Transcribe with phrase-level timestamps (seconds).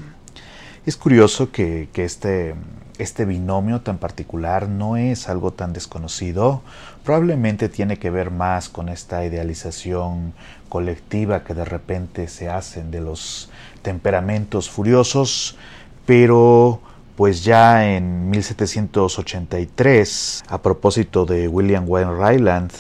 [0.86, 2.56] Es curioso que, este,
[2.98, 6.62] este binomio tan particular no es algo tan desconocido,
[7.04, 10.34] probablemente tiene que ver más con esta idealización
[10.70, 13.50] colectiva que de repente se hacen de los
[13.82, 15.58] temperamentos furiosos,
[16.06, 16.80] pero
[17.18, 22.72] pues ya en 1783, a propósito de William Wayne Ryland,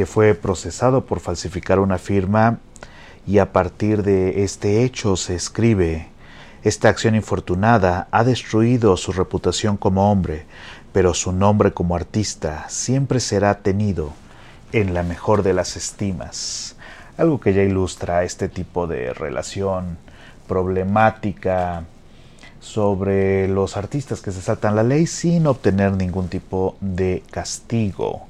[0.00, 2.60] que fue procesado por falsificar una firma
[3.26, 6.06] y a partir de este hecho se escribe
[6.62, 10.46] esta acción infortunada ha destruido su reputación como hombre,
[10.94, 14.14] pero su nombre como artista siempre será tenido
[14.72, 16.76] en la mejor de las estimas.
[17.18, 19.98] Algo que ya ilustra este tipo de relación
[20.48, 21.84] problemática
[22.58, 28.29] sobre los artistas que se saltan la ley sin obtener ningún tipo de castigo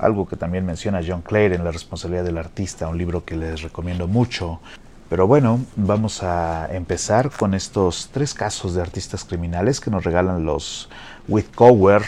[0.00, 3.62] algo que también menciona John Clare en La responsabilidad del artista, un libro que les
[3.62, 4.60] recomiendo mucho.
[5.08, 10.44] Pero bueno, vamos a empezar con estos tres casos de artistas criminales que nos regalan
[10.44, 10.88] los
[11.28, 12.02] Whitcower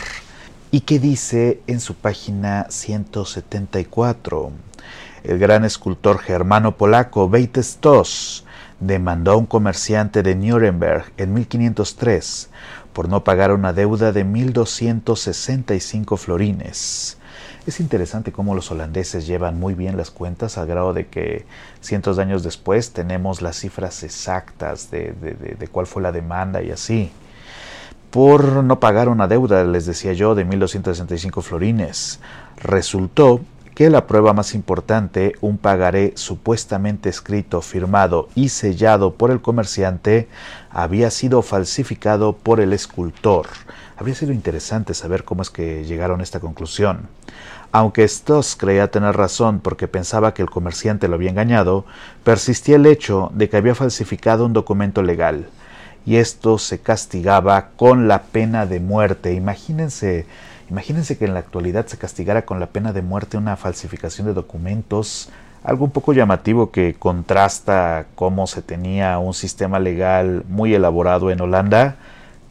[0.70, 4.52] y que dice en su página 174.
[5.24, 8.44] El gran escultor germano polaco Beit Stoss
[8.80, 12.50] demandó a un comerciante de Nuremberg en 1503
[12.92, 17.18] por no pagar una deuda de 1265 florines.
[17.66, 21.44] Es interesante cómo los holandeses llevan muy bien las cuentas al grado de que
[21.80, 26.70] cientos de años después tenemos las cifras exactas de, de, cuál fue la demanda y
[26.70, 27.10] así.
[28.10, 32.20] Por no pagar una deuda, les decía yo, de 1265 florines.
[32.56, 33.40] Resultó
[33.74, 40.28] que la prueba más importante, un pagaré supuestamente escrito, firmado y sellado por el comerciante,
[40.70, 43.46] había sido falsificado por el escultor.
[44.02, 47.02] Habría sido interesante saber cómo es que llegaron a esta conclusión.
[47.70, 51.84] Aunque Stoss creía tener razón porque pensaba que el comerciante lo había engañado,
[52.24, 55.46] persistía el hecho de que había falsificado un documento legal,
[56.04, 59.34] y esto se castigaba con la pena de muerte.
[59.34, 60.26] Imagínense,
[60.68, 64.34] imagínense que en la actualidad se castigara con la pena de muerte una falsificación de
[64.34, 65.30] documentos,
[65.62, 71.40] algo un poco llamativo que contrasta cómo se tenía un sistema legal muy elaborado en
[71.40, 71.98] Holanda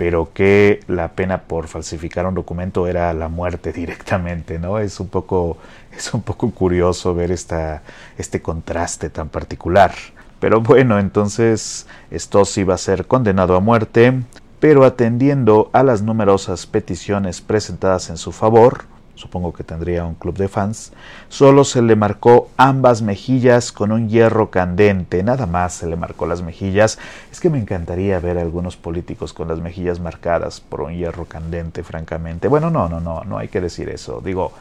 [0.01, 4.79] pero que la pena por falsificar un documento era la muerte directamente, ¿no?
[4.79, 5.57] Es un poco,
[5.95, 7.83] es un poco curioso ver esta,
[8.17, 9.93] este contraste tan particular.
[10.39, 14.23] Pero bueno, entonces Stoss iba a ser condenado a muerte,
[14.59, 18.85] pero atendiendo a las numerosas peticiones presentadas en su favor,
[19.21, 20.91] supongo que tendría un club de fans,
[21.29, 26.25] solo se le marcó ambas mejillas con un hierro candente, nada más se le marcó
[26.25, 26.97] las mejillas.
[27.31, 31.25] Es que me encantaría ver a algunos políticos con las mejillas marcadas por un hierro
[31.25, 32.47] candente, francamente.
[32.47, 34.21] Bueno, no, no, no, no hay que decir eso.
[34.25, 34.51] Digo,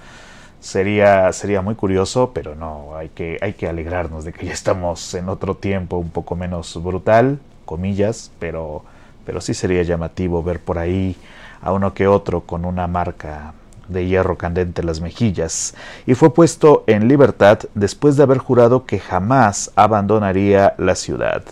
[0.60, 5.14] sería, sería muy curioso, pero no, hay que, hay que alegrarnos de que ya estamos
[5.14, 8.82] en otro tiempo un poco menos brutal, comillas, pero,
[9.24, 11.16] pero sí sería llamativo ver por ahí
[11.62, 13.54] a uno que otro con una marca
[13.90, 15.74] de hierro candente las mejillas,
[16.06, 21.42] y fue puesto en libertad después de haber jurado que jamás abandonaría la ciudad.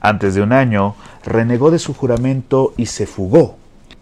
[0.00, 0.94] Antes de un año,
[1.24, 3.56] renegó de su juramento y se fugó,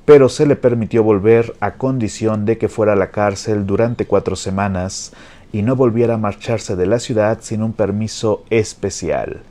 [0.04, 4.36] pero se le permitió volver a condición de que fuera a la cárcel durante cuatro
[4.36, 5.12] semanas
[5.52, 9.42] y no volviera a marcharse de la ciudad sin un permiso especial,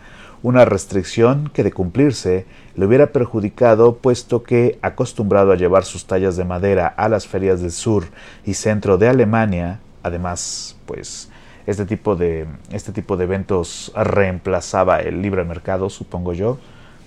[0.42, 2.46] una restricción que de cumplirse
[2.78, 7.60] le hubiera perjudicado puesto que, acostumbrado a llevar sus tallas de madera a las ferias
[7.60, 8.06] del sur
[8.46, 11.30] y centro de Alemania, además, pues
[11.66, 16.60] este tipo de, este tipo de eventos reemplazaba el libre mercado, supongo yo.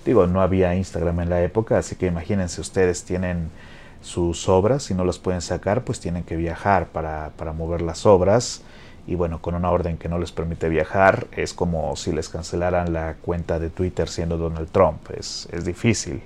[0.05, 3.49] Digo, no había Instagram en la época, así que imagínense ustedes tienen
[4.01, 8.05] sus obras, si no las pueden sacar, pues tienen que viajar para, para mover las
[8.05, 8.61] obras
[9.07, 12.93] y bueno, con una orden que no les permite viajar, es como si les cancelaran
[12.93, 16.21] la cuenta de Twitter siendo Donald Trump, es, es difícil.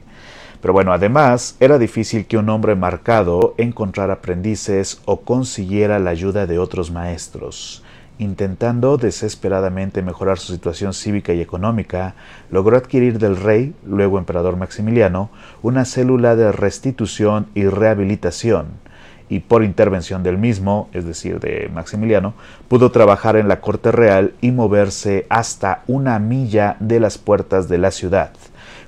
[0.62, 6.48] Pero bueno, además era difícil que un hombre marcado encontrara aprendices o consiguiera la ayuda
[6.48, 7.83] de otros maestros.
[8.18, 12.16] Intentando desesperadamente mejorar su situación cívica y económica,
[12.50, 15.30] logró adquirir del rey, luego emperador Maximiliano,
[15.62, 18.68] una célula de restitución y rehabilitación,
[19.30, 22.33] y por intervención del mismo, es decir, de Maximiliano,
[22.68, 27.77] pudo trabajar en la corte real y moverse hasta una milla de las puertas de
[27.77, 28.31] la ciudad,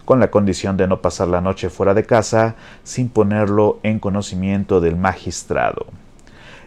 [0.05, 4.79] con la condición de no pasar la noche fuera de casa sin ponerlo en conocimiento
[4.79, 5.87] del magistrado.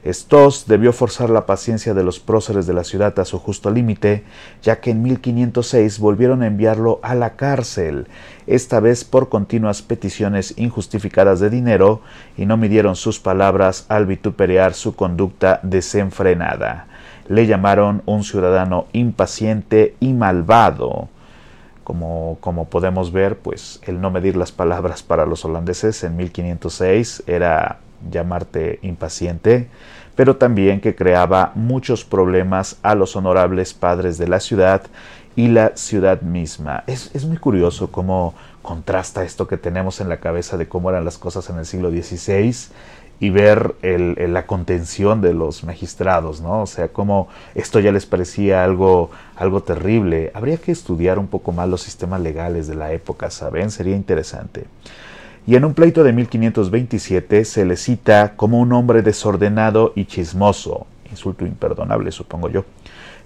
[0.02, 4.24] Estos debió forzar la paciencia de los próceres de la ciudad a su justo límite,
[4.62, 8.06] ya que en 1506 volvieron a enviarlo a la cárcel,
[8.46, 12.00] esta vez por continuas peticiones injustificadas de dinero,
[12.38, 16.86] y no midieron sus palabras al vituperiar su conducta desenfrenada.
[17.28, 21.08] Le llamaron un ciudadano impaciente y malvado.
[21.84, 27.24] Como, como, podemos ver, pues el no medir las palabras para los holandeses en 1506
[27.26, 27.80] era
[28.10, 29.68] llamarte impaciente,
[30.16, 34.82] pero también que creaba muchos problemas a los honorables padres de la ciudad
[35.36, 36.84] y la ciudad misma.
[36.86, 41.18] Es, muy curioso cómo contrasta esto que tenemos en la cabeza de cómo eran las
[41.18, 42.54] cosas en el siglo XVI
[43.20, 46.62] y ver la contención de los magistrados, ¿no?
[46.62, 50.30] O sea, cómo esto ya les parecía algo, algo terrible.
[50.34, 53.70] Habría que estudiar un poco más los sistemas legales de la época, ¿saben?
[53.70, 54.64] Sería interesante
[55.50, 60.86] y en un pleito de 1527 se le cita como un hombre desordenado y chismoso,
[61.10, 62.64] insulto imperdonable supongo yo,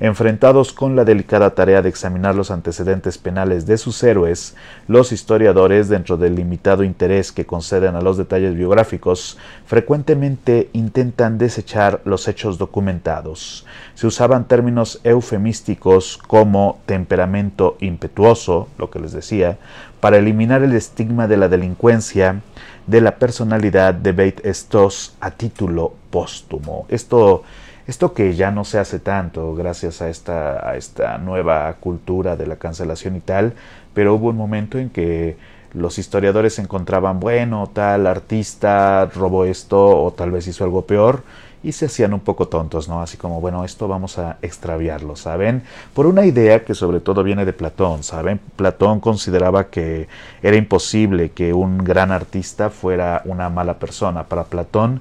[0.00, 4.56] Enfrentados con la delicada tarea de examinar los antecedentes penales de sus héroes,
[4.88, 12.00] los historiadores, dentro del limitado interés que conceden a los detalles biográficos, frecuentemente intentan desechar
[12.04, 13.66] los hechos documentados.
[13.94, 19.58] Se usaban términos eufemísticos como temperamento impetuoso, lo que les decía,
[20.00, 22.40] para eliminar el estigma de la delincuencia
[22.86, 26.84] de la personalidad de Beit Estos a título póstumo.
[26.88, 27.42] Esto
[27.86, 32.46] esto que ya no se hace tanto gracias a esta, a esta nueva cultura de
[32.46, 33.52] la cancelación y tal,
[33.92, 35.36] pero hubo un momento en que
[35.74, 41.22] los historiadores encontraban, bueno, tal artista robó esto o tal vez hizo algo peor
[41.64, 43.00] y se hacían un poco tontos, ¿no?
[43.00, 45.62] Así como, bueno, esto vamos a extraviarlo, ¿saben?
[45.94, 48.38] Por una idea que sobre todo viene de Platón, ¿saben?
[48.54, 50.06] Platón consideraba que
[50.42, 54.24] era imposible que un gran artista fuera una mala persona.
[54.24, 55.00] Para Platón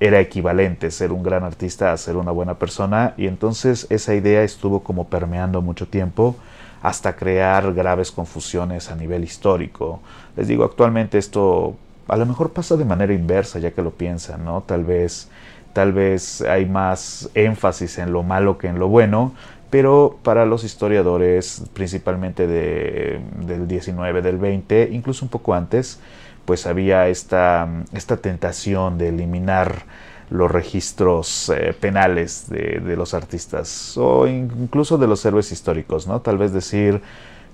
[0.00, 4.42] era equivalente ser un gran artista a ser una buena persona y entonces esa idea
[4.42, 6.36] estuvo como permeando mucho tiempo
[6.82, 10.00] hasta crear graves confusiones a nivel histórico.
[10.36, 11.76] Les digo, actualmente esto
[12.08, 14.62] a lo mejor pasa de manera inversa ya que lo piensan, ¿no?
[14.62, 15.28] Tal vez
[15.72, 19.34] tal vez hay más énfasis en lo malo que en lo bueno,
[19.70, 25.98] pero para los historiadores, principalmente de, del 19, del 20, incluso un poco antes,
[26.44, 29.84] pues había esta, esta tentación de eliminar
[30.30, 36.20] los registros eh, penales de, los artistas o incluso de los héroes históricos, ¿no?
[36.20, 37.00] Tal vez decir,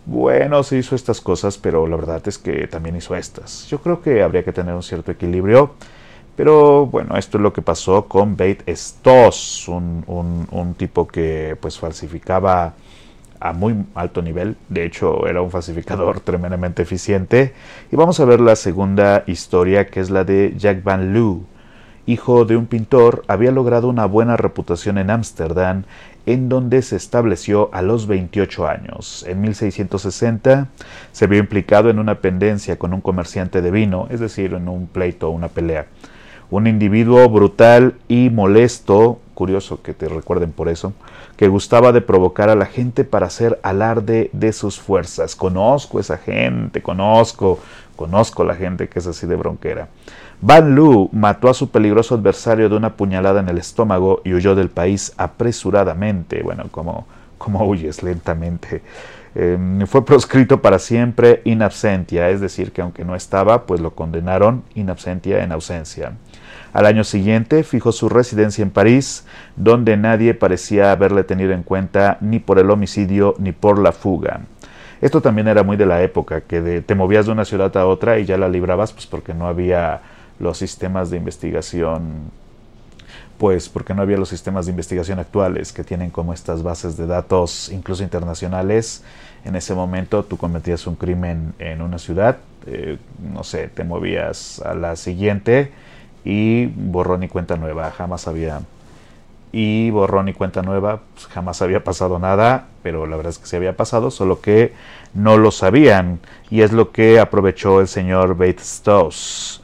[0.06, 3.66] bueno, se hizo estas cosas, pero la verdad es que también hizo estas.
[3.68, 5.75] Yo creo que habría que tener un cierto equilibrio,
[6.37, 11.56] pero bueno, esto es lo que pasó con Beit Stos, un, un, un tipo que
[11.61, 12.75] pues falsificaba
[13.40, 17.54] a muy alto nivel, de hecho era un falsificador tremendamente eficiente.
[17.90, 21.44] Y vamos a ver la segunda historia que es la de Jack Van Loo.
[22.06, 25.85] Hijo de un pintor, había logrado una buena reputación en Ámsterdam,
[26.26, 29.25] en donde se estableció a los 28 años.
[29.28, 30.68] En 1660
[31.12, 34.87] se vio implicado en una pendencia con un comerciante de vino, es decir, en un
[34.87, 35.87] pleito una pelea.
[36.50, 40.92] Un individuo brutal y molesto curioso que te recuerden por eso,
[41.38, 45.35] que gustaba de provocar a la gente para hacer alarde de sus fuerzas.
[45.35, 47.59] Conozco esa gente, conozco,
[47.97, 49.88] conozco la gente que es así de bronquera.
[50.42, 54.54] Van Lu mató a su peligroso adversario de una puñalada en el estómago y huyó
[54.54, 57.06] del país apresuradamente, bueno, como,
[57.38, 58.82] como huyes lentamente.
[59.35, 63.94] Em, fue proscrito para siempre in absentia, es decir, que aunque no estaba, pues lo
[63.94, 66.12] condenaron in absentia en ausencia.
[66.72, 69.24] Al año siguiente fijó su residencia en París,
[69.56, 74.42] donde nadie parecía haberle tenido en cuenta ni por el homicidio ni por la fuga.
[75.00, 78.18] Esto también era muy de la época, que te movías de una ciudad a otra
[78.18, 80.02] y ya la librabas, pues porque no había
[80.38, 82.30] los sistemas de investigación,
[83.38, 87.06] pues porque no había los sistemas de investigación actuales que tienen como estas bases de
[87.06, 89.02] datos, incluso internacionales.
[89.44, 92.36] En ese momento tú cometías un crimen en una ciudad,
[92.66, 92.98] eh,
[93.32, 95.72] no sé, te movías a la siguiente
[96.24, 98.60] y borrón y cuenta nueva, jamás había
[99.52, 103.46] y borrón y cuenta nueva, pues jamás había pasado nada, pero la verdad es que
[103.46, 104.74] se había pasado, solo que
[105.12, 109.59] no lo sabían y es lo que aprovechó el señor Bates Stoss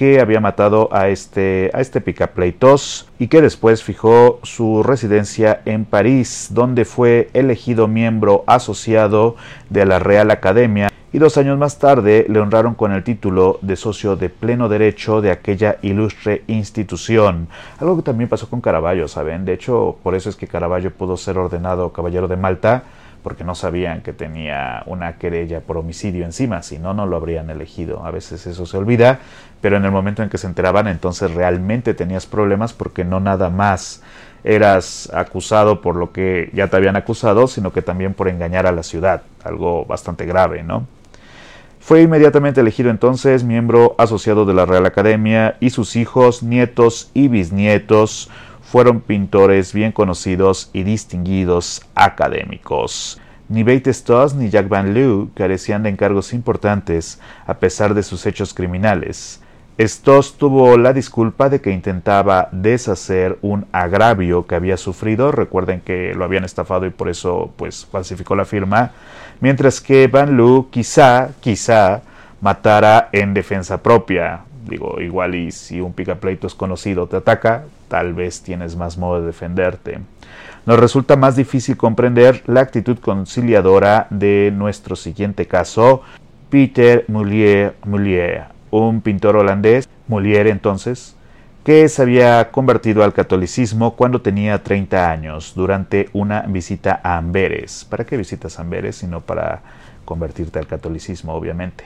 [0.00, 5.84] que había matado a este, a este picapleitos y que después fijó su residencia en
[5.84, 9.36] París, donde fue elegido miembro asociado
[9.68, 13.76] de la Real Academia y dos años más tarde le honraron con el título de
[13.76, 17.48] socio de pleno derecho de aquella ilustre institución.
[17.78, 19.44] Algo que también pasó con Caravaggio, ¿saben?
[19.44, 22.84] De hecho, por eso es que Caravaggio pudo ser ordenado caballero de Malta,
[23.22, 27.50] porque no sabían que tenía una querella por homicidio encima, si no, no lo habrían
[27.50, 28.04] elegido.
[28.04, 29.20] A veces eso se olvida,
[29.60, 33.50] pero en el momento en que se enteraban, entonces realmente tenías problemas porque no nada
[33.50, 34.02] más
[34.44, 38.72] eras acusado por lo que ya te habían acusado, sino que también por engañar a
[38.72, 40.86] la ciudad, algo bastante grave, ¿no?
[41.78, 47.28] Fue inmediatamente elegido entonces miembro asociado de la Real Academia y sus hijos, nietos y
[47.28, 48.30] bisnietos
[48.70, 53.20] fueron pintores bien conocidos y distinguidos académicos.
[53.48, 58.24] Ni Bate Stoss ni Jack Van Leeuw carecían de encargos importantes a pesar de sus
[58.26, 59.42] hechos criminales.
[59.76, 65.32] Stoss tuvo la disculpa de que intentaba deshacer un agravio que había sufrido.
[65.32, 68.92] Recuerden que lo habían estafado y por eso pues falsificó la firma.
[69.40, 72.02] Mientras que Van Lu quizá, quizá
[72.40, 74.42] matara en defensa propia.
[74.70, 79.20] Digo, igual y si un picapleito es conocido te ataca, tal vez tienes más modo
[79.20, 79.98] de defenderte.
[80.64, 86.02] Nos resulta más difícil comprender la actitud conciliadora de nuestro siguiente caso,
[86.50, 87.74] Peter Moulier,
[88.70, 91.16] un pintor holandés, Molière entonces,
[91.64, 97.84] que se había convertido al catolicismo cuando tenía 30 años durante una visita a Amberes.
[97.84, 99.62] ¿Para qué visitas Amberes sino para
[100.04, 101.84] convertirte al catolicismo, obviamente?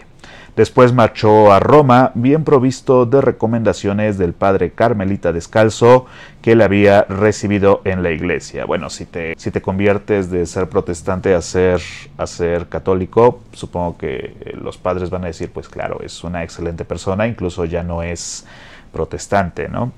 [0.57, 6.07] Después marchó a Roma, bien provisto de recomendaciones del padre Carmelita Descalzo,
[6.43, 8.65] que le había recibido en la iglesia.
[8.65, 11.81] Bueno, si te, si te conviertes de ser protestante a ser,
[12.19, 16.85] a ser católico, supongo que los padres van a decir, pues claro, es una excelente
[16.85, 18.47] persona, incluso ya no es
[18.93, 19.93] protestante, ¿no?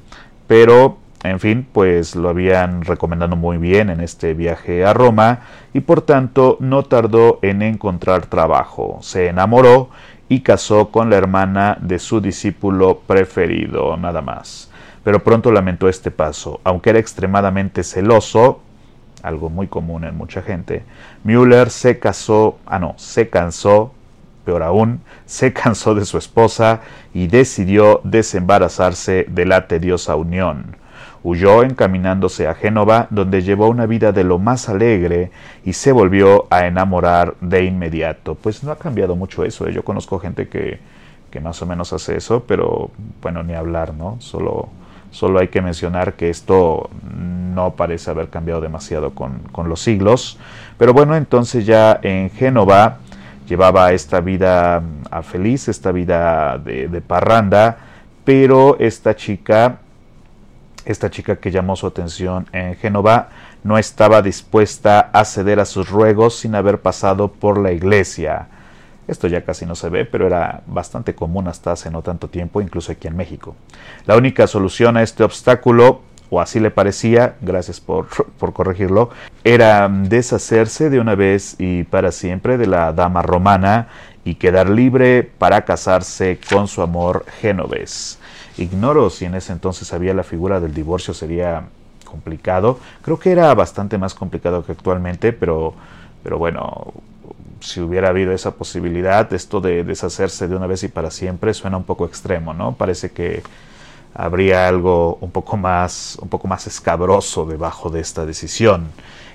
[0.46, 5.40] Pero en fin, pues lo habían recomendado muy bien en este viaje a Roma
[5.74, 8.98] y por tanto no tardó en encontrar trabajo.
[9.02, 9.90] Se enamoró
[10.28, 14.70] y casó con la hermana de su discípulo preferido, nada más.
[15.04, 16.60] Pero pronto lamentó este paso.
[16.64, 18.60] Aunque era extremadamente celoso,
[19.22, 20.84] algo muy común en mucha gente,
[21.24, 23.92] Müller se casó, ah no, se cansó,
[24.44, 26.80] peor aún, se cansó de su esposa
[27.12, 30.76] y decidió desembarazarse de la tediosa unión.
[31.28, 35.32] Huyó encaminándose a Génova, donde llevó una vida de lo más alegre
[35.64, 38.36] y se volvió a enamorar de inmediato.
[38.36, 39.66] Pues no ha cambiado mucho eso.
[39.66, 39.72] ¿eh?
[39.72, 40.78] Yo conozco gente que,
[41.32, 42.92] que más o menos hace eso, pero
[43.22, 44.18] bueno, ni hablar, ¿no?
[44.20, 44.68] Solo,
[45.10, 50.38] solo hay que mencionar que esto no parece haber cambiado demasiado con, con los siglos.
[50.78, 52.98] Pero bueno, entonces ya en Génova
[53.48, 54.80] llevaba esta vida
[55.10, 57.78] a feliz, esta vida de, de parranda,
[58.24, 59.80] pero esta chica
[60.86, 63.28] esta chica que llamó su atención en Génova
[63.64, 68.48] no estaba dispuesta a ceder a sus ruegos sin haber pasado por la iglesia.
[69.08, 72.60] Esto ya casi no se ve, pero era bastante común hasta hace no tanto tiempo,
[72.60, 73.56] incluso aquí en México.
[74.06, 78.06] La única solución a este obstáculo, o así le parecía, gracias por,
[78.38, 79.10] por corregirlo,
[79.44, 83.88] era deshacerse de una vez y para siempre de la dama romana
[84.26, 88.18] y quedar libre para casarse con su amor genovés.
[88.58, 91.68] Ignoro si en ese entonces había la figura del divorcio sería
[92.04, 92.80] complicado.
[93.02, 95.74] Creo que era bastante más complicado que actualmente, pero,
[96.24, 96.92] pero bueno,
[97.60, 101.76] si hubiera habido esa posibilidad, esto de deshacerse de una vez y para siempre suena
[101.76, 102.72] un poco extremo, ¿no?
[102.72, 103.44] Parece que
[104.12, 108.88] habría algo un poco más, un poco más escabroso debajo de esta decisión.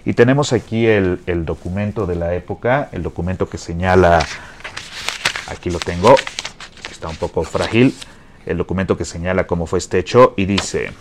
[0.04, 4.26] Y tenemos aquí el, el documento de la época, el documento que señala,
[5.52, 6.16] aquí lo tengo,
[6.90, 7.94] está un poco frágil,
[8.46, 10.92] el documento que señala cómo fue este hecho y dice,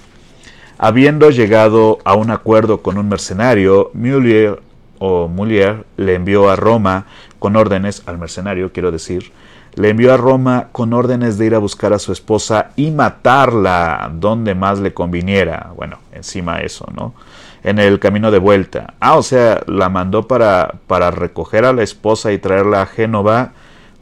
[0.79, 4.61] habiendo llegado a un acuerdo con un mercenario, Mulier
[4.99, 7.07] o Mulier le envió a Roma
[7.39, 9.33] con órdenes al mercenario, quiero decir,
[9.75, 14.11] le envió a Roma con órdenes de ir a buscar a su esposa y matarla
[14.13, 15.71] donde más le conviniera.
[15.77, 17.15] Bueno, encima eso, ¿no?
[17.63, 18.95] En el camino de vuelta.
[19.01, 23.53] Ah, o sea, la mandó para, para recoger a la esposa y traerla a Génova,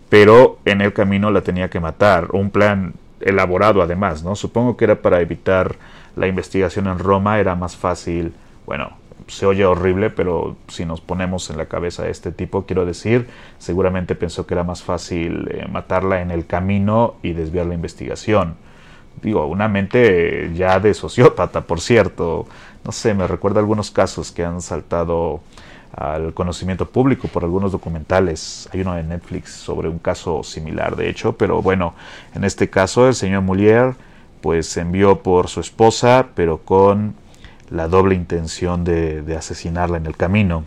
[0.09, 2.29] pero en el camino la tenía que matar.
[2.33, 4.37] Un plan elaborado además, ¿no?
[4.37, 5.77] Supongo que era para evitar
[6.17, 8.33] la investigación en Roma, era más fácil,
[8.67, 8.97] bueno,
[9.27, 13.29] se oye horrible, pero si nos ponemos en la cabeza de este tipo, quiero decir,
[13.59, 18.57] seguramente pensó que era más fácil eh, matarla en el camino y desviar la investigación.
[19.23, 22.47] Digo, una mente ya de sociópata, por cierto.
[22.85, 25.41] No sé, me recuerda algunos casos que han saltado
[25.99, 28.69] al conocimiento público por algunos documentales.
[28.73, 31.95] Hay uno de Netflix sobre un caso similar, de hecho, pero bueno,
[32.35, 33.97] en este caso el señor Molière
[34.41, 37.15] pues envió por su esposa, pero con
[37.71, 40.65] la doble intención de, asesinarla en el camino.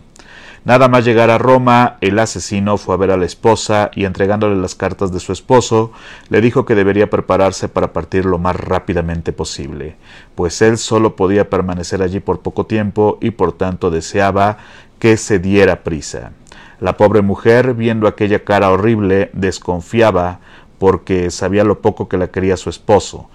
[0.64, 4.54] Nada más llegar a Roma, el asesino fue a ver a la esposa y entregándole
[4.54, 5.90] las cartas de su esposo,
[6.28, 9.96] le dijo que debería prepararse para partir lo más rápidamente posible,
[10.36, 14.58] pues él solo podía permanecer allí por poco tiempo y por tanto deseaba
[15.02, 16.30] que se diera prisa.
[16.78, 20.38] La pobre mujer, viendo aquella cara horrible, desconfiaba
[20.78, 23.28] porque sabía lo poco que la quería su esposo,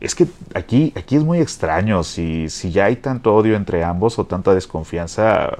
[0.00, 4.18] es que aquí, aquí es muy extraño, si, si ya hay tanto odio entre ambos
[4.18, 5.58] o tanta desconfianza,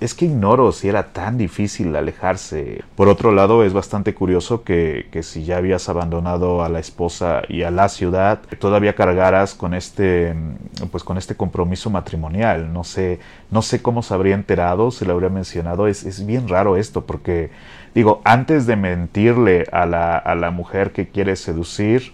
[0.00, 2.82] es que ignoro si era tan difícil alejarse.
[2.96, 7.42] Por otro lado, es bastante curioso que, que, si ya habías abandonado a la esposa
[7.48, 12.72] y a la ciudad, todavía cargaras con este, mm, pues con este compromiso matrimonial.
[12.72, 13.20] No sé,
[13.50, 15.86] no sé cómo se habría enterado, se le habría mencionado.
[15.86, 17.50] Es, es bien raro esto, porque
[17.94, 22.12] digo, antes de mentirle a la, a la mujer que quiere seducir,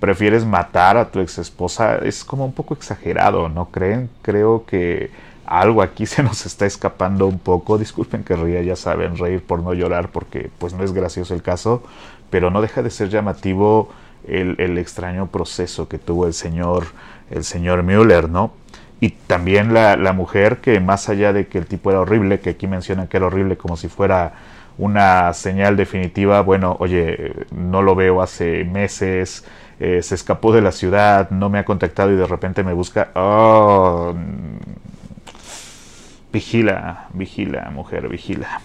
[0.00, 4.10] prefieres matar a tu ex esposa es como un poco exagerado, ¿no creen?
[4.22, 5.10] Creo que
[5.46, 7.78] algo aquí se nos está escapando un poco.
[7.78, 11.42] Disculpen que ría, ya saben, reír por no llorar porque pues no es gracioso el
[11.42, 11.82] caso,
[12.30, 13.90] pero no deja de ser llamativo
[14.26, 16.86] el, extraño proceso que tuvo el señor,
[17.30, 18.52] el señor Müller, ¿no?
[19.00, 22.66] Y también la, mujer que más allá de que el tipo era horrible, que aquí
[22.66, 24.32] mencionan que era horrible como si fuera
[24.78, 29.44] una señal definitiva, bueno, oye, no lo veo hace meses,
[29.78, 33.10] eh, se escapó de la ciudad, no me ha contactado y de repente me busca.
[33.14, 34.14] Oh,
[36.34, 38.60] vigila, vigila, mujer, vigila.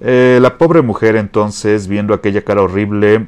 [0.00, 3.26] Eh, la pobre mujer entonces, viendo aquella cara horrible,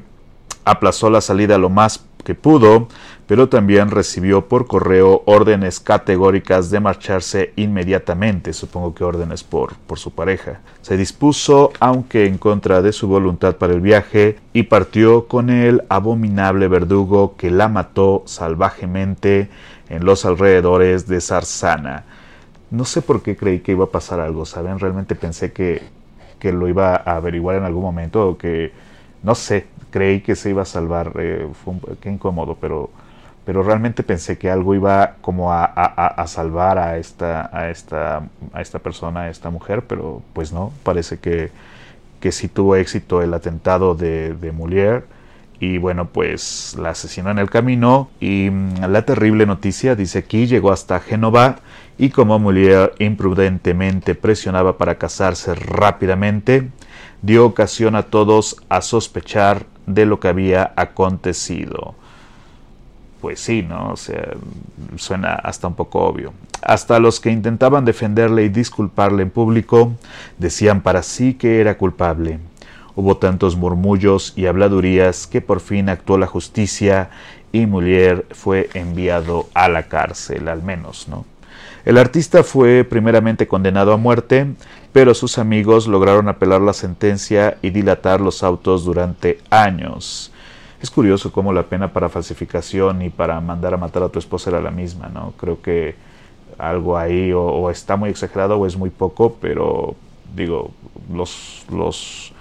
[0.64, 2.88] aplazó la salida lo más que pudo,
[3.28, 10.00] pero también recibió por correo órdenes categóricas de marcharse inmediatamente, supongo que órdenes por, por
[10.00, 10.60] su pareja.
[10.82, 15.84] Se dispuso, aunque en contra de su voluntad para el viaje, y partió con el
[15.90, 19.48] abominable verdugo que la mató salvajemente
[19.90, 22.04] en los alrededores de Sarsana.
[22.74, 24.80] No sé por qué creí que iba a pasar algo, ¿saben?
[24.80, 25.80] Realmente pensé que,
[26.40, 28.72] que lo iba a averiguar en algún momento o que,
[29.22, 32.90] no sé, creí que se iba a salvar, eh, fue un, qué incómodo, pero,
[33.44, 38.60] pero realmente pensé que algo iba como a, a, salvar a esta, a, esta, a
[38.60, 41.52] esta persona, a esta mujer, pero pues no, parece que,
[42.18, 45.04] que sí tuvo éxito el atentado de, de Molière
[45.64, 50.46] y bueno, pues la asesinó en el camino y mm, la terrible noticia dice aquí
[50.46, 51.56] llegó hasta Génova
[51.96, 56.68] y como Molière imprudentemente presionaba para casarse rápidamente,
[57.22, 61.94] dio ocasión a todos a sospechar de lo que había acontecido.
[63.22, 63.92] Pues sí, ¿no?
[63.92, 64.34] O sea,
[64.96, 66.34] suena hasta un poco obvio.
[66.60, 69.92] Hasta los que intentaban defenderle y disculparle en público
[70.36, 72.38] decían para sí que era culpable.
[72.96, 77.10] Hubo tantos murmullos y habladurías que por fin actuó la justicia
[77.52, 81.24] y Molière fue enviado a la cárcel, al menos, ¿no?
[81.84, 84.46] El artista fue primeramente condenado a muerte,
[84.92, 90.32] pero sus amigos lograron apelar la sentencia y dilatar los autos durante años.
[90.84, 94.50] Es curioso cómo la pena para falsificación y para mandar a matar a tu esposa
[94.50, 95.32] era la misma, ¿no?
[95.38, 95.94] Creo que
[96.58, 99.96] algo ahí o, está muy exagerado o es muy poco, pero
[100.36, 100.72] digo,
[101.10, 102.33] los, los,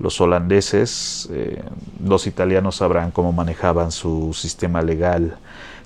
[0.00, 1.62] los holandeses, eh,
[2.04, 5.36] los italianos sabrán cómo manejaban su sistema legal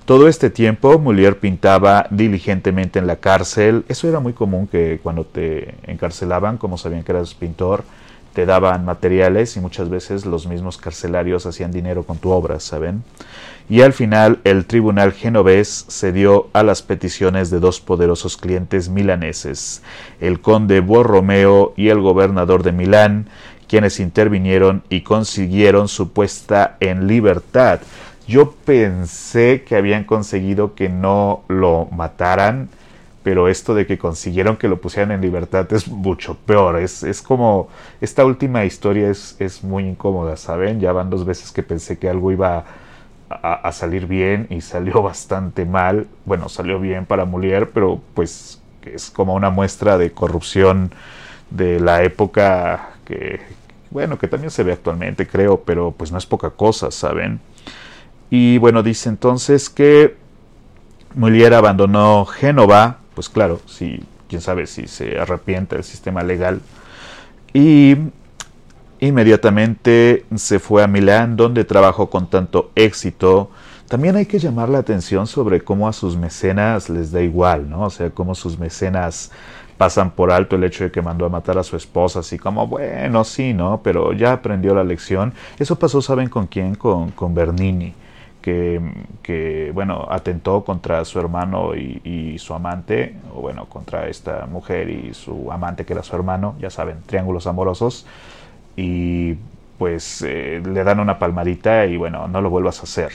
[0.05, 3.85] todo este tiempo Molière pintaba diligentemente en la cárcel.
[3.89, 7.83] Eso era muy común que cuando te encarcelaban, como sabían que eras pintor,
[8.33, 13.03] te daban materiales y muchas veces los mismos carcelarios hacían dinero con tu obra, ¿saben?
[13.67, 19.81] Y al final el tribunal genovés cedió a las peticiones de dos poderosos clientes milaneses,
[20.21, 23.27] el conde Borromeo y el gobernador de Milán,
[23.67, 27.79] quienes intervinieron y consiguieron su puesta en libertad.
[28.27, 32.69] Yo pensé que habían conseguido que no lo mataran,
[33.23, 36.79] pero esto de que consiguieron que lo pusieran en libertad es mucho peor.
[36.79, 37.69] Es, es como,
[38.01, 40.79] esta última historia es, es, muy incómoda, ¿saben?
[40.79, 42.65] Ya van dos veces que pensé que algo iba
[43.29, 46.07] a, salir bien y salió bastante mal.
[46.25, 50.91] Bueno, salió bien para Molière, pero pues es como una muestra de corrupción
[51.49, 53.39] de la época que,
[53.91, 57.39] bueno, que también se ve actualmente, creo, pero pues no es poca cosa, ¿saben?
[58.29, 60.17] Y bueno, dice entonces que
[61.15, 66.61] Molière abandonó Génova pues claro, si, quién sabe si se arrepiente del sistema legal.
[67.53, 67.95] Y
[68.99, 73.49] inmediatamente se fue a Milán, donde trabajó con tanto éxito.
[73.87, 77.83] También hay que llamar la atención sobre cómo a sus mecenas les da igual, ¿no?
[77.83, 79.31] O sea, cómo sus mecenas
[79.77, 82.67] pasan por alto el hecho de que mandó a matar a su esposa, así como,
[82.67, 83.81] bueno, sí, ¿no?
[83.83, 85.33] Pero ya aprendió la lección.
[85.59, 86.75] Eso pasó, ¿saben con quién?
[86.75, 87.93] Con, con Bernini
[89.21, 95.13] que, bueno, atentó contra su hermano y, su amante, o bueno, contra esta mujer y
[95.13, 98.05] su amante que era su hermano, ya saben, triángulos amorosos,
[98.75, 99.35] y
[99.79, 103.11] pues eh, le dan una palmadita y bueno, no lo vuelvas a hacer,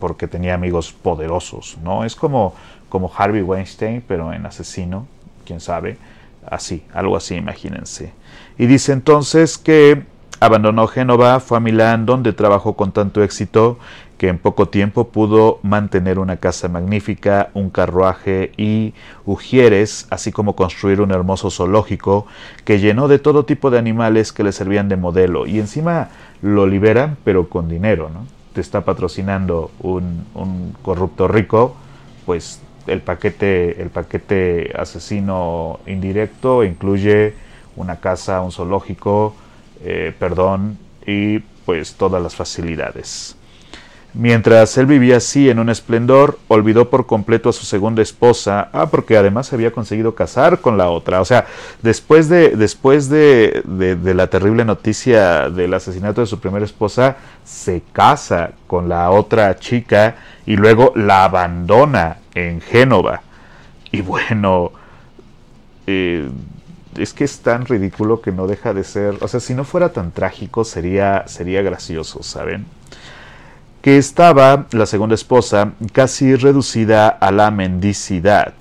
[0.00, 2.04] porque tenía amigos poderosos, ¿no?
[2.04, 2.54] Es como,
[2.88, 5.06] como Harvey Weinstein, pero en asesino,
[5.44, 5.98] quién sabe,
[6.46, 8.12] así, algo así, imagínense.
[8.58, 10.02] Y dice entonces que
[10.40, 13.78] abandonó Génova, fue a Milán, donde trabajó con tanto éxito
[14.18, 20.54] que en poco tiempo pudo mantener una casa magnífica, un carruaje y ujieres, así como
[20.54, 22.26] construir un hermoso zoológico
[22.64, 26.10] que llenó de todo tipo de animales que le servían de modelo y encima
[26.42, 28.26] lo liberan pero con dinero, ¿no?
[28.52, 31.74] Te está patrocinando un, un corrupto rico,
[32.24, 37.34] pues el paquete, el paquete asesino indirecto incluye
[37.76, 39.34] una casa, un zoológico,
[39.82, 43.36] eh, perdón y pues todas las facilidades.
[44.16, 48.86] Mientras él vivía así en un esplendor, olvidó por completo a su segunda esposa, ah,
[48.88, 51.20] porque además se había conseguido casar con la otra.
[51.20, 51.46] O sea,
[51.82, 57.82] después de, después de, de, la terrible noticia del asesinato de su primera esposa, se
[57.92, 60.14] casa con la otra chica
[60.46, 63.22] y luego la abandona en Génova.
[63.92, 64.72] Y bueno,
[65.86, 66.28] eh,
[66.96, 69.92] es que es tan ridículo que no deja de ser, o sea, si no fuera
[69.92, 72.66] tan trágico sería, sería gracioso, ¿saben?
[73.84, 78.54] que estaba, la segunda esposa, casi reducida a la mendicidad.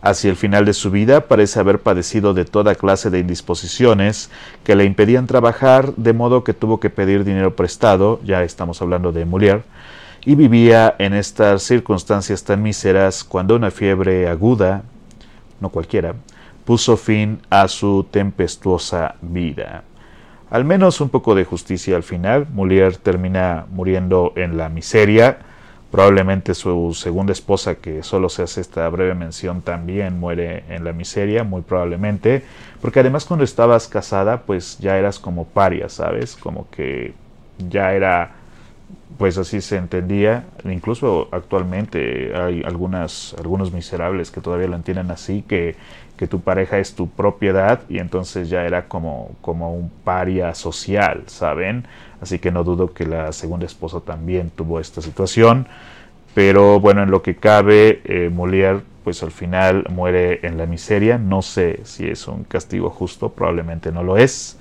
[0.00, 4.30] Hacia el final de su vida parece haber padecido de toda clase de indisposiciones
[4.64, 9.12] que le impedían trabajar, de modo que tuvo que pedir dinero prestado, ya estamos hablando
[9.12, 9.64] de Molière,
[10.24, 14.82] y vivía en estas circunstancias tan míseras cuando una fiebre aguda,
[15.60, 16.14] no cualquiera,
[16.64, 19.84] puso fin a su tempestuosa vida
[20.54, 22.46] al menos un poco de justicia al final.
[22.54, 25.38] Molière termina muriendo en la miseria.
[25.90, 30.92] Probablemente su segunda esposa, que solo se hace esta breve mención, también muere en la
[30.92, 32.44] miseria, muy probablemente.
[32.80, 36.36] Porque además cuando estabas casada, pues ya eras como paria, ¿sabes?
[36.36, 37.14] Como que
[37.58, 38.30] ya era,
[39.18, 40.44] pues así se entendía.
[40.64, 45.76] Incluso actualmente hay algunas, algunos miserables que todavía lo entienden así, que
[46.16, 51.24] que tu pareja es tu propiedad y entonces ya era como, como un paria social,
[51.26, 51.86] ¿saben?
[52.20, 55.66] Así que no dudo que la segunda esposa también tuvo esta situación.
[56.34, 61.18] Pero bueno, en lo que cabe, eh, Molière pues al final muere en la miseria.
[61.18, 64.56] No sé si es un castigo justo, probablemente no lo es.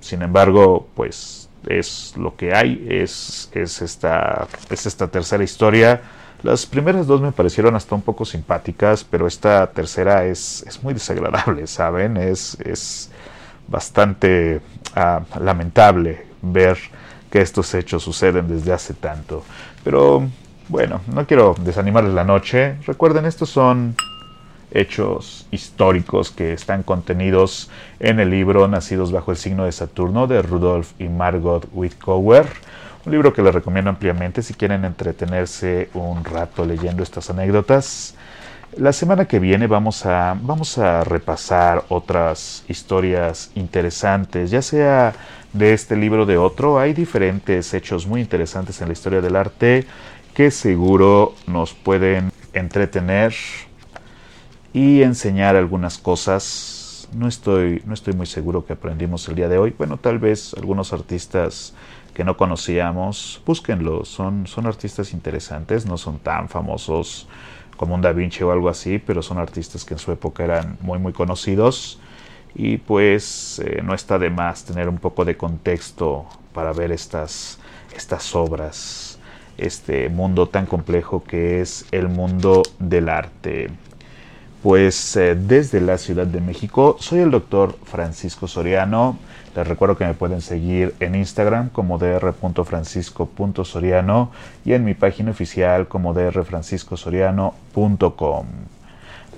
[0.00, 6.00] Sin embargo, pues es lo que hay, es, es, esta, es esta tercera historia
[6.42, 10.94] las primeras dos me parecieron hasta un poco simpáticas, pero esta tercera es, es muy
[10.94, 12.16] desagradable, ¿saben?
[12.16, 13.10] Es, es
[13.66, 14.60] bastante
[14.94, 16.78] ah, lamentable ver
[17.30, 19.42] que estos hechos suceden desde hace tanto.
[19.82, 20.28] Pero
[20.68, 22.76] bueno, no quiero desanimarles la noche.
[22.86, 23.96] Recuerden, estos son
[24.70, 30.42] hechos históricos que están contenidos en el libro Nacidos bajo el signo de Saturno de
[30.42, 32.46] Rudolf y Margot Whitcower
[33.08, 38.14] un libro que les recomiendo ampliamente si quieren entretenerse un rato leyendo estas anécdotas.
[38.76, 45.14] La semana que viene vamos a, vamos a repasar otras historias interesantes, ya sea
[45.52, 46.78] de este libro o de otro.
[46.78, 49.86] Hay diferentes hechos muy interesantes en la historia del arte
[50.34, 53.34] que seguro nos pueden entretener
[54.72, 59.58] y enseñar algunas cosas no estoy, no estoy muy seguro que aprendimos el día de
[59.58, 59.74] hoy.
[59.76, 61.74] Bueno, tal vez algunos artistas
[62.14, 67.28] que no conocíamos, búsquenlos, son, son artistas interesantes, no son tan famosos
[67.76, 70.76] como un Da Vinci o algo así, pero son artistas que en su época eran
[70.80, 72.00] muy muy conocidos
[72.54, 77.58] y pues eh, no está de más tener un poco de contexto para ver estas,
[77.96, 79.18] estas obras,
[79.56, 83.70] este mundo tan complejo que es el mundo del arte.
[84.62, 89.16] Pues eh, desde la Ciudad de México soy el doctor Francisco Soriano.
[89.54, 94.32] Les recuerdo que me pueden seguir en Instagram como dr.francisco.soriano
[94.64, 98.46] y en mi página oficial como drfranciscosoriano.com.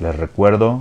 [0.00, 0.80] Les recuerdo,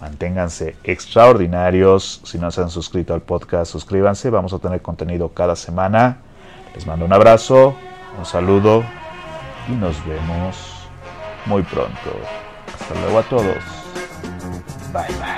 [0.00, 2.22] manténganse extraordinarios.
[2.24, 4.30] Si no se han suscrito al podcast, suscríbanse.
[4.30, 6.16] Vamos a tener contenido cada semana.
[6.74, 7.76] Les mando un abrazo,
[8.18, 8.82] un saludo
[9.68, 10.56] y nos vemos
[11.46, 12.10] muy pronto.
[12.72, 13.75] Hasta luego a todos.
[14.96, 15.35] Bye bye.